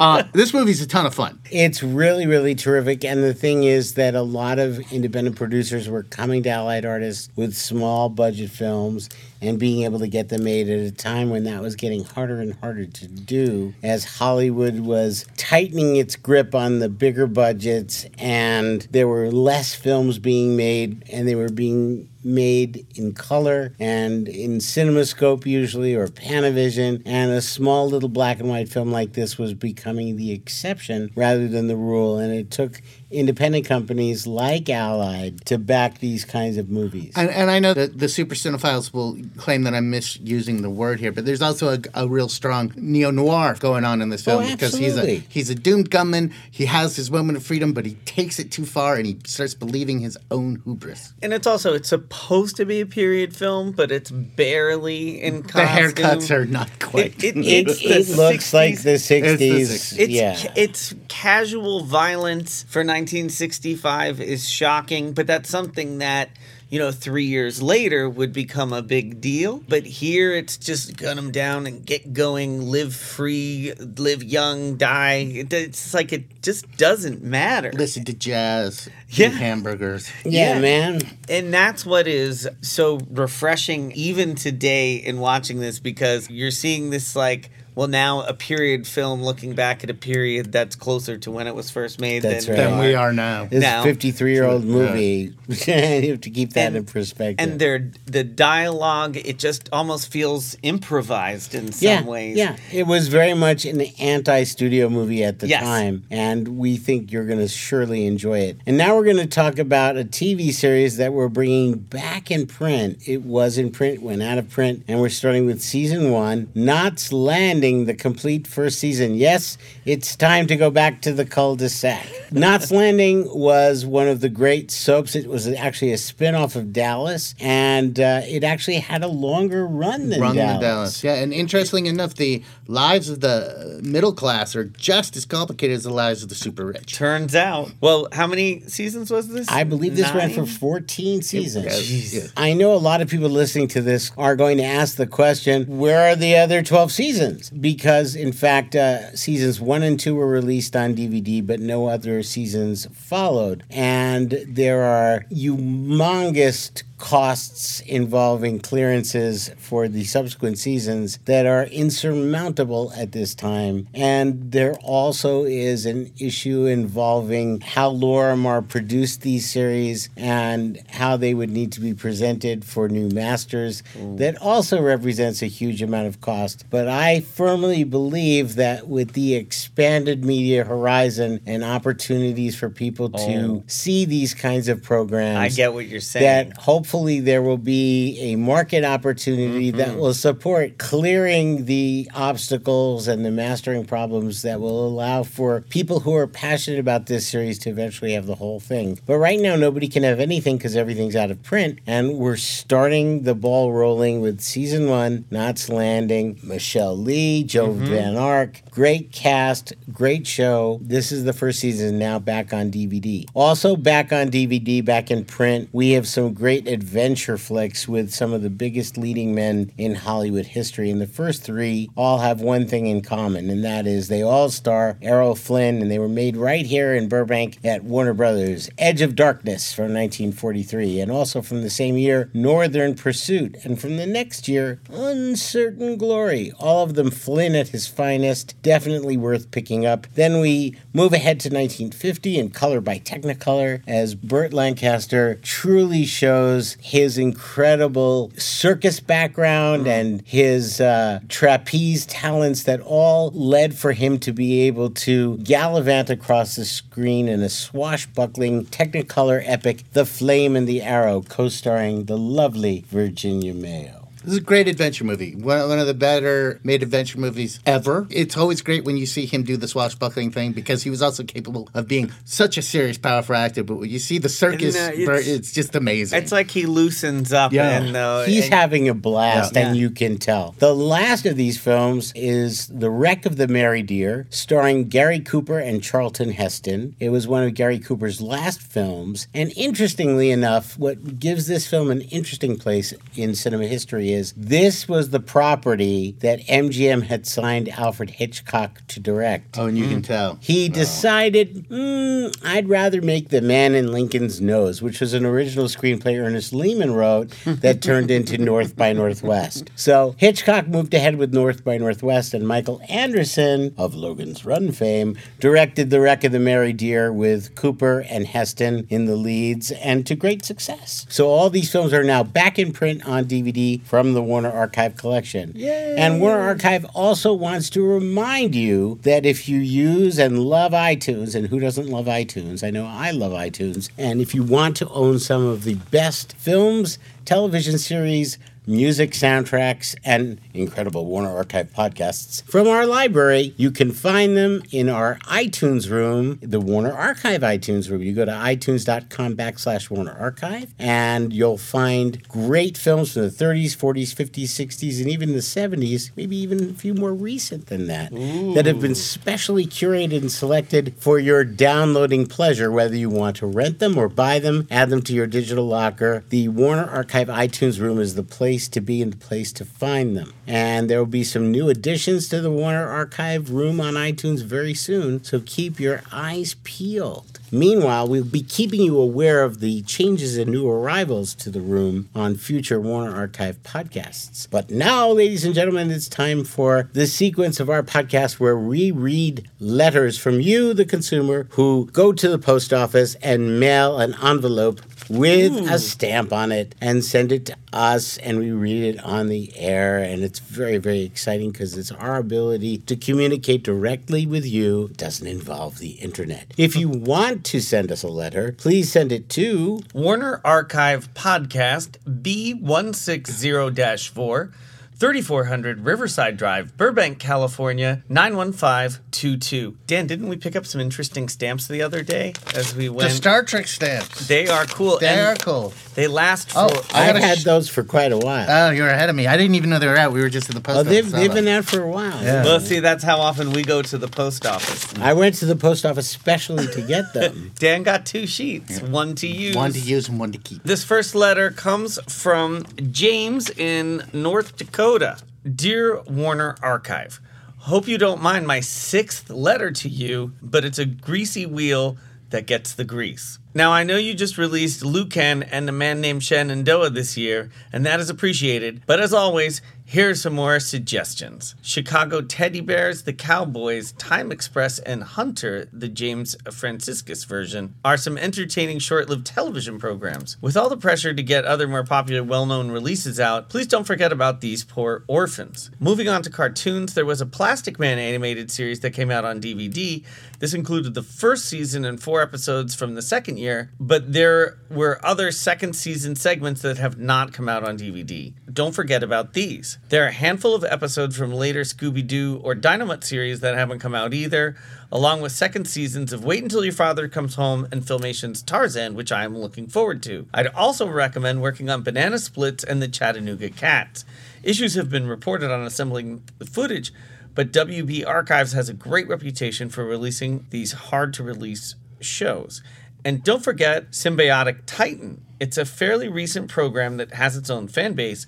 [0.00, 1.38] Uh, this movie's a ton of fun.
[1.50, 3.04] It's really, really terrific.
[3.04, 7.28] And the thing is that a lot of independent producers were coming to Allied Artists
[7.36, 9.08] with small budget films
[9.40, 12.40] and being able to get them made at a time when that was getting harder
[12.40, 18.82] and harder to do as Hollywood was tightening its grip on the bigger budgets and
[18.90, 24.58] there were less films being made and they were being made in color and in
[24.58, 27.02] cinemascope usually or panavision.
[27.04, 31.48] And a small little black and white film like this was becoming the exception rather
[31.48, 32.18] than the rule.
[32.18, 32.80] And it took
[33.10, 37.98] independent companies like allied to back these kinds of movies And, and I know that
[37.98, 41.78] the super cinephiles will claim that I'm misusing the word here, but there's also a,
[41.94, 45.16] a real strong neo noir going on in this oh, film Oh, because he's a
[45.28, 46.32] he's a doomed gunman.
[46.50, 49.54] He has his moment of freedom, but he takes it too far and he starts
[49.54, 51.12] believing his own hubris.
[51.22, 55.64] and it's also it's supposed to be a period film, but it's barely in color.
[55.64, 57.22] The haircuts are not quite.
[57.22, 58.54] It, it, it, it looks 60s.
[58.54, 59.98] like the 60s, the 60s.
[59.98, 66.30] It's yeah ca- it's casual violence for 1965 is shocking, but that's something that
[66.70, 69.62] you know three years later would become a big deal.
[69.68, 75.14] But here it's just gun them down and get going, live free, live young, die.
[75.34, 77.72] It- It's like it just doesn't matter.
[77.72, 79.28] Listen to jazz, Yeah.
[79.28, 80.08] eat hamburgers.
[80.24, 80.60] yeah yeah.
[80.60, 86.90] man And that's what is so refreshing even today in watching this because you're seeing
[86.90, 91.30] this like well now a period film looking back at a period that's closer to
[91.30, 92.64] when it was first made That's than right.
[92.70, 93.46] Than we are now.
[93.46, 97.60] this Now- 53 year old movie you have to keep that And- in perspective and
[97.60, 102.36] their the dialogue it just almost feels improvised in some yeah, ways.
[102.36, 105.62] Yeah, it was very much an anti-studio movie at the Yes.
[105.62, 108.58] time, and we think you're going to surely enjoy it.
[108.66, 112.46] And now we're going to talk about a TV series that we're bringing back in
[112.46, 112.98] print.
[113.06, 116.48] It was in print, went out of print, and we're starting with season one.
[116.54, 119.14] Knots Landing, the complete first season.
[119.14, 122.06] Yes, it's time to go back to the cul-de-sac.
[122.30, 125.16] Knots Landing was one of the great soaps.
[125.16, 130.10] It was actually a spin-off of Dallas, and uh, it actually had a longer run
[130.10, 130.54] than Run Dallas.
[130.54, 131.04] in Dallas.
[131.04, 135.84] Yeah, and interestingly enough, the lives of the middle class are just as complicated as
[135.84, 136.94] the lives of the super rich.
[136.94, 137.72] Turns out.
[137.80, 139.48] Well, how many seasons was this?
[139.50, 141.66] I believe this ran for 14 seasons.
[141.66, 142.14] Jeez.
[142.14, 142.28] Yeah.
[142.36, 145.78] I know a lot of people listening to this are going to ask the question,
[145.78, 147.50] where are the other 12 seasons?
[147.60, 152.22] Because, in fact, uh, seasons one and two were released on DVD, but no other
[152.22, 153.62] seasons followed.
[153.70, 163.12] And there are humongous costs involving clearances for the subsequent seasons that are insurmountable at
[163.12, 163.86] this time.
[163.92, 171.34] And there also is an issue involving how Lorimar produced these series and how they
[171.34, 173.82] would need to be presented for new masters.
[173.94, 174.18] Mm.
[174.18, 176.64] That also represents a huge amount of cost.
[176.70, 183.60] But I firmly believe that with the expanded media horizon and opportunities for people to
[183.60, 183.64] oh.
[183.66, 186.48] see these kinds of programs, I get what you're saying.
[186.48, 189.98] that hopefully there will be a market opportunity that mm-hmm.
[189.98, 196.14] will support clearing the obstacles and the mastering problems that will allow for people who
[196.14, 198.96] are passionate about this series to eventually have the whole thing.
[199.06, 203.24] But right now, nobody can have anything because everything's out of print, and we're starting
[203.24, 207.86] the ball rolling with season one, Knots Landing, Michelle Lee, Joan mm-hmm.
[207.86, 210.78] Van Ark, great cast, great show.
[210.80, 213.26] This is the first season now back on DVD.
[213.34, 218.34] Also back on DVD, back in print, we have some great adventure flicks with some
[218.34, 220.90] of the biggest leading men in Hollywood history.
[220.90, 224.50] And the first three all have one thing in common, and that is they all
[224.50, 228.68] star Errol Flynn, and they were made right here in Burbank at Warner Brothers.
[228.76, 233.96] Edge of Darkness from 1943, and also from the same year, Northern Pursuit, and from
[233.96, 236.52] the next year, Uncertain Glory.
[236.58, 240.06] All of them Flynn at his finest, definitely worth picking up.
[240.14, 246.63] Then we move ahead to 1950 in color by Technicolor as Burt Lancaster truly shows
[246.80, 254.32] his incredible circus background and his uh, trapeze talents that all led for him to
[254.32, 260.66] be able to gallivant across the screen in a swashbuckling Technicolor epic, The Flame and
[260.66, 264.03] the Arrow, co starring the lovely Virginia Mayo.
[264.24, 265.34] This is a great adventure movie.
[265.34, 268.06] One, one of the better made adventure movies ever.
[268.08, 271.24] It's always great when you see him do the swashbuckling thing because he was also
[271.24, 273.62] capable of being such a serious, powerful actor.
[273.62, 276.22] But when you see the circus, And, uh, it's- it's, just amazing.
[276.22, 277.68] It's like he loosens up Yeah.
[277.82, 279.68] and uh, He's and- having a blast, Yeah.
[279.68, 280.54] and you can tell.
[280.58, 285.58] The last of these films is The Wreck of the Mary Deare, starring Gary Cooper
[285.58, 286.96] and Charlton Heston.
[286.98, 291.90] It was one of Gary Cooper's last films, and interestingly enough, what gives this film
[291.90, 297.68] an interesting place in cinema history is this was the property that MGM had signed
[297.68, 299.58] Alfred Hitchcock to direct.
[299.58, 300.38] oh, and you can tell.
[300.40, 305.66] He decided, "Hmm, I'd rather make The Man in Lincoln's Nose, which was an original
[305.66, 309.70] screenplay Ernest Lehman wrote that turned into North by Northwest.
[309.76, 315.16] So Hitchcock moved ahead with North by Northwest, and Michael Anderson, of Logan's Run fame,
[315.40, 320.06] directed The Wreck of the Mary Deare with Cooper and Heston in the leads, and
[320.06, 321.06] to great success.
[321.08, 324.96] So all these films are now back in print on DVD from the Warner Archive
[324.96, 325.54] collection.
[325.98, 331.34] And Warner Archive also wants to remind you that if you use and love iTunes,
[331.34, 332.62] and who doesn't love iTunes?
[332.62, 333.88] I know I love iTunes.
[333.96, 339.94] And if you want to own some of the best films, television series, music soundtracks,
[340.04, 343.54] and incredible Warner Archive podcasts from our library.
[343.56, 348.02] You can find them in our iTunes room, the Warner Archive iTunes room.
[348.02, 353.76] You go to itunes.com backslash Warner Archive, and you'll find great films from the 30s,
[353.76, 358.12] 40s, 50s, 60s, and even the 70s, maybe even a few more recent than that,
[358.54, 363.46] that have been specially curated and selected for your downloading pleasure, whether you want to
[363.46, 366.24] rent them or buy them, add them to your digital locker.
[366.28, 370.16] The Warner Archive iTunes room is the place to be and the place to find
[370.16, 370.32] them.
[370.46, 374.74] And there will be some new additions to the Warner Archive room on iTunes very
[374.74, 377.40] soon, so keep your eyes peeled.
[377.54, 382.08] Meanwhile, we'll be keeping you aware of the changes and new arrivals to the room
[382.12, 384.48] on future Warner Archive podcasts.
[384.50, 388.90] But now, ladies and gentlemen, it's time for the sequence of our podcast where we
[388.90, 394.16] read letters from you, the consumer, who go to the post office and mail an
[394.20, 395.76] envelope with a hmm.
[395.76, 399.98] stamp on it and send it to us and we read it on the air.
[399.98, 404.86] And it's very very exciting because it's our ability to communicate directly with you.
[404.86, 406.52] It doesn't involve the internet.
[406.56, 411.98] If you want to send us a letter please send it to Warner Archive Podcast
[412.06, 414.50] B160 4,
[414.96, 419.76] 3400 Riverside Drive, Burbank, California 91522.
[419.88, 423.10] Dan, didn't we pick up some interesting stamps the other day as we went?
[423.10, 423.16] The?
[423.16, 424.28] Star Trek stamps.
[424.28, 424.98] they are cool.
[424.98, 425.72] They're cool.
[425.94, 426.76] They last oh, for.
[426.76, 429.26] Oh, I i've had sh- those for quite a while Oh, you're ahead of me.
[429.26, 430.12] I didn't even know they were out.
[430.12, 430.92] We were just at the post oh, office.
[430.92, 432.44] they've, they've been out for a while Yeah.
[432.44, 434.94] well, see, that's how often we go to the post office.
[435.00, 439.14] i went to the post office specially to get them Dan got two sheets, one
[439.16, 439.56] to use.
[439.56, 440.62] One to use and one to keep.
[440.62, 444.83] This first letter comes from James in North Dakota.
[444.84, 447.18] Dear Warner Archive,
[447.56, 451.96] hope you don't mind my sixth letter to you, but it's a greasy wheel
[452.28, 453.38] that gets the grease.
[453.54, 457.86] Now, I know you just released Lucan and a man named Shenandoah this year, and
[457.86, 463.12] that is appreciated, but as always, here are some more suggestions Chicago Teddy Bears, The
[463.12, 469.78] Cowboys, Time Express, and Hunter, the James Franciscus version, are some entertaining short lived television
[469.78, 470.38] programs.
[470.40, 473.86] With all the pressure to get other more popular, well known releases out, please don't
[473.86, 475.70] forget about these poor orphans.
[475.78, 479.40] Moving on to cartoons, there was a Plastic Man animated series that came out on
[479.40, 480.02] DVD.
[480.38, 484.98] This included the first season and four episodes from the second year, but there were
[485.04, 488.32] other second season segments that have not come out on DVD.
[488.52, 489.73] Don't forget about these.
[489.88, 493.78] There are a handful of episodes from later Scooby Doo or Dynomutt series that haven't
[493.78, 494.56] come out either,
[494.90, 499.12] along with second seasons of Wait Until Your Father Comes Home and Filmation's Tarzan, which
[499.12, 500.26] I am looking forward to.
[500.32, 504.04] I'd also recommend working on Banana Splits and the Chattanooga Cats.
[504.42, 506.92] Issues have been reported on assembling the footage,
[507.34, 512.62] but WB Archives has a great reputation for releasing these hard to release shows.
[513.04, 517.92] And don't forget Sym-Bionic Titan It's a fairly recent program that has its own fan
[517.92, 518.26] base.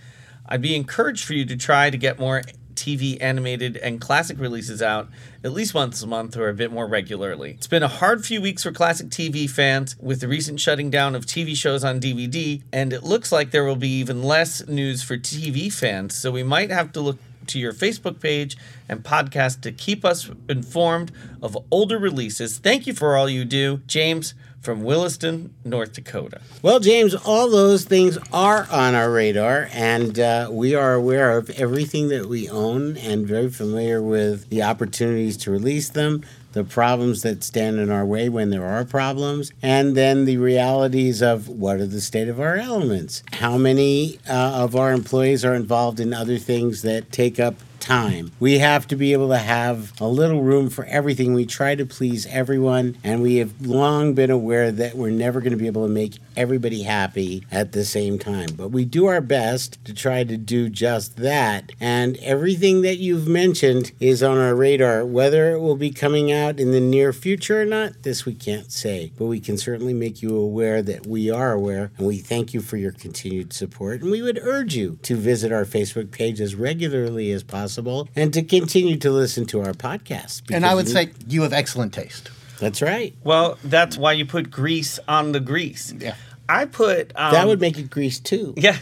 [0.48, 2.42] I'd be encouraged for you to try to get more
[2.76, 5.08] TV animated and classic releases out
[5.42, 7.52] at least once a month or a bit more regularly.
[7.52, 11.14] It's been a hard few weeks for classic TV fans with the recent shutting down
[11.14, 15.02] of TV shows on DVD, and it looks like there will be even less news
[15.02, 17.18] for TV fans, so we might have to look
[17.48, 18.56] to your Facebook page
[18.88, 22.58] and podcast to keep us informed of older releases.
[22.58, 23.78] Thank you for all you do.
[23.86, 24.34] James
[24.66, 26.40] from Williston, North Dakota.
[26.60, 31.48] Well, James, all those things are on our radar, and uh, we are aware of
[31.50, 37.22] everything that we own and very familiar with the opportunities to release them, the problems
[37.22, 41.76] that stand in our way when there are problems, and then the realities of what
[41.78, 43.22] are the state of our elements.
[43.34, 48.32] How many uh, of our employees are involved in other things that take up time.
[48.40, 51.34] We have to be able to have a little room for everything.
[51.34, 55.52] We try to please everyone, and we have long been aware that we're never going
[55.52, 58.50] to be able to make everybody happy at the same time.
[58.56, 61.72] But we do our best to try to do just that.
[61.80, 65.04] And everything that you've mentioned is on our radar.
[65.04, 68.70] Whether it will be coming out in the near future or not, this we can't
[68.70, 69.12] say.
[69.16, 72.60] But we can certainly make you aware that we are aware, and we thank you
[72.60, 74.02] for your continued support.
[74.02, 78.32] And we would urge you to visit our Facebook page as regularly as possible and
[78.34, 80.42] to continue to listen to our podcast.
[80.50, 82.30] And I would say you have excellent taste.
[82.58, 83.14] That's right.
[83.24, 85.92] Well, that's why you put grease on the grease.
[85.98, 86.14] Yeah.
[86.48, 88.54] I put um, That would make it grease too.
[88.56, 88.76] yeah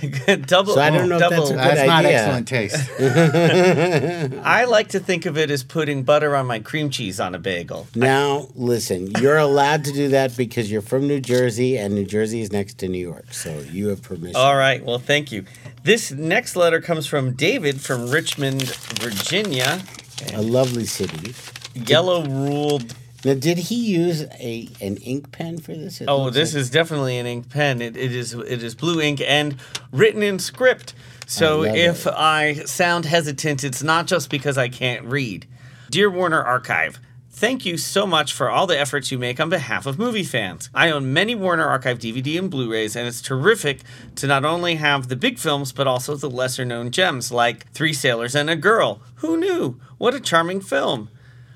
[0.46, 0.74] double.
[0.74, 1.36] So I don't know if double.
[1.36, 2.90] that's a good That's not excellent taste.
[4.44, 7.38] I like to think of it as putting butter on my cream cheese on a
[7.38, 7.86] bagel.
[7.94, 12.40] Now, listen, you're allowed to do that because you're from New Jersey and New Jersey
[12.40, 13.32] is next to New York.
[13.32, 14.36] So you have permission.
[14.36, 14.84] All right.
[14.84, 15.44] Well, thank you.
[15.84, 19.82] This next letter comes from David from Richmond, Virginia.
[20.34, 21.34] A lovely city.
[21.74, 22.94] Yellow ruled.
[23.24, 26.00] Now, did he use a an ink pen for this?
[26.00, 27.80] It Oh, this like- is definitely an ink pen.
[27.80, 29.56] It, it is it is blue ink and
[29.92, 30.94] written in script.
[31.26, 32.12] So I if it.
[32.14, 35.46] I sound hesitant, it's not just because I can't read.
[35.90, 36.98] Dear Warner Archive,
[37.36, 40.70] Thank you so much for all the efforts you make on behalf of movie fans.
[40.72, 43.80] I own many Warner Archive DVD and Blu rays, and it's terrific
[44.14, 47.92] to not only have the big films, but also the lesser known gems like Three
[47.92, 49.02] Sailors and a Girl.
[49.16, 49.80] Who knew?
[49.98, 51.08] What a charming film.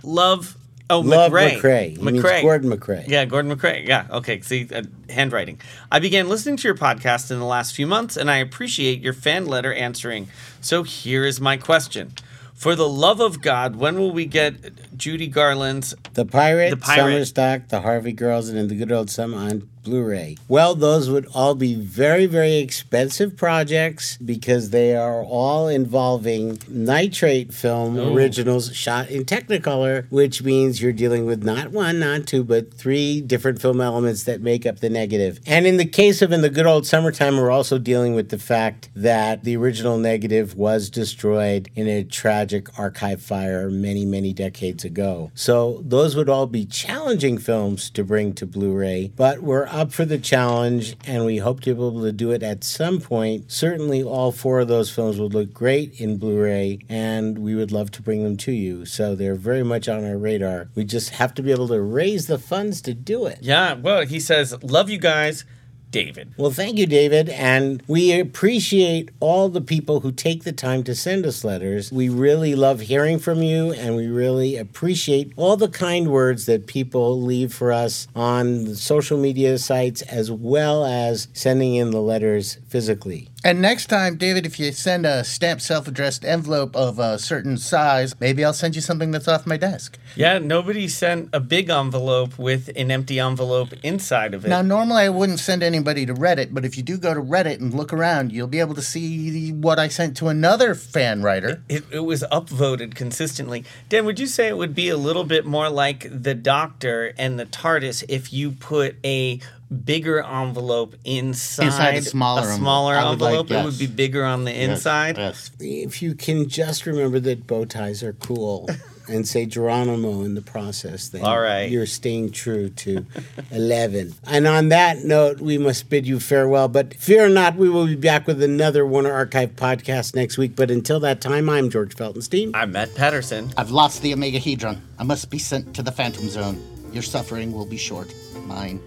[0.02, 0.56] Love.
[0.91, 1.61] Oh, Love MacRae.
[1.61, 2.01] MacRae.
[2.01, 3.07] Means Gordon MacRae.
[3.07, 3.86] Yeah, Gordon MacRae.
[3.86, 4.41] Yeah, okay.
[4.41, 5.61] See, uh, handwriting.
[5.93, 9.12] I began listening to your podcast in the last few months, and I appreciate your
[9.12, 10.28] fan letter answering.
[10.61, 12.12] So here is my question.
[12.55, 17.12] For the love of God, when will we get Judy Garland's The Pirate, The Pirate.
[17.12, 20.36] Summer Stock, The Harvey Girls, and In the Good Old Summer on Blu-ray.
[20.49, 27.55] Well, those would all be very, very expensive projects because they are all involving nitrate
[27.55, 28.14] film oh.
[28.14, 33.22] originals shot in Technicolor, which means you're dealing with not one, not two, but three
[33.22, 35.41] different film elements that make up the negative.
[35.47, 38.39] And in the case of In the Good Old Summertime, we're also dealing with the
[38.39, 44.84] fact that the original negative was destroyed in a tragic archive fire many, many decades
[44.84, 45.30] ago.
[45.34, 50.05] So those would all be challenging films to bring to Blu-ray, but we're up for
[50.05, 53.51] the challenge and we hope to be able to do it at some point.
[53.51, 57.93] Certainly all four of those films would look great in Blu-ray and we would love
[57.93, 58.85] to bring them to you.
[58.85, 60.68] So they're very much on our radar.
[60.74, 63.39] We just have to be able to raise the funds to do it.
[63.41, 65.45] Yeah, well, he says, Love you guys,
[65.91, 66.34] David.
[66.36, 67.28] Well, thank you, David.
[67.28, 71.91] And we appreciate all the people who take the time to send us letters.
[71.91, 76.66] We really love hearing from you, and we really appreciate all the kind words that
[76.66, 82.59] people leave for us on social media sites as well as sending in the letters
[82.68, 83.28] physically.
[83.45, 87.57] And next time, David, if you send a stamped self addressed envelope of a certain
[87.57, 89.97] size, maybe I'll send you something that's off my desk.
[90.16, 94.49] Yeah, nobody sent a big envelope with an empty envelope inside of it.
[94.49, 97.61] Now, normally I wouldn't send anybody to Reddit, but if you do go to Reddit
[97.61, 101.62] and look around, you'll be able to see what I sent to another fan writer.
[101.68, 103.64] It, it was upvoted consistently.
[103.89, 107.39] Dan, would you say it would be a little bit more like the Doctor and
[107.39, 109.41] the TARDIS if you put a
[109.84, 112.58] bigger envelope inside, Inside a smaller a envelope.
[112.60, 113.50] smaller I would like- envelope?
[113.50, 115.16] It would be bigger on the inside.
[115.18, 115.50] Yes.
[115.60, 118.68] If you can just remember that bow ties are cool.
[119.10, 121.70] And say Geronimo in the process, then All right.
[121.70, 123.06] you're staying true to
[123.50, 124.12] 11.
[124.26, 126.68] And on that note, we must bid you farewell.
[126.68, 130.54] But fear not, we will be back with another Warner Archive podcast next week.
[130.54, 132.50] But until that time, I'm George Feltenstein.
[132.52, 133.50] I'm Matt Patterson.
[133.56, 134.78] I've lost the Omegahedron.
[134.98, 136.62] I must be sent to the Phantom Zone.
[136.92, 138.12] Your suffering will be short,
[138.44, 138.78] mine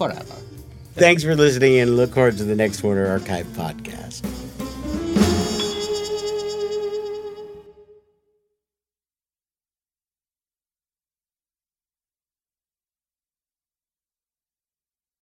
[0.00, 0.34] forever.
[0.94, 4.24] Thanks for listening and look forward to the next Warner Archive podcast.